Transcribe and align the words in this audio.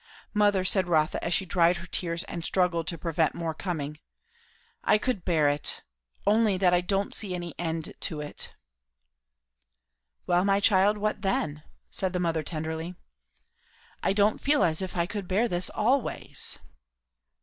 "Mother," 0.33 0.65
said 0.65 0.87
Rotha, 0.87 1.23
as 1.23 1.31
she 1.31 1.45
dried 1.45 1.77
her 1.77 1.85
tears 1.85 2.23
and 2.23 2.43
struggled 2.43 2.87
to 2.87 2.97
prevent 2.97 3.35
more 3.35 3.53
coming, 3.53 3.99
"I 4.83 4.97
could 4.97 5.23
bear 5.23 5.47
it, 5.47 5.83
only 6.25 6.57
that 6.57 6.73
I 6.73 6.81
don't 6.81 7.13
see 7.13 7.35
any 7.35 7.53
end 7.59 7.93
to 7.99 8.19
it." 8.19 8.51
"Well, 10.25 10.43
my 10.43 10.59
child? 10.59 10.97
what 10.97 11.21
then?" 11.21 11.61
said 11.91 12.13
the 12.13 12.19
mother 12.19 12.41
tenderly. 12.41 12.95
"I 14.01 14.11
don't 14.13 14.41
feel 14.41 14.63
as 14.63 14.81
if 14.81 14.97
I 14.97 15.05
could 15.05 15.27
bear 15.27 15.47
this 15.47 15.69
always." 15.69 16.57